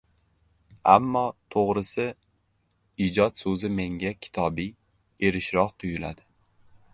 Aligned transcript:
Ammo, 0.93 1.21
to‘g‘risi, 1.55 2.05
“ijod” 3.09 3.37
so‘zi 3.43 3.71
menga 3.81 4.13
kitobiy, 4.27 4.73
erishroq 5.31 5.77
tuyuladi. 5.85 6.27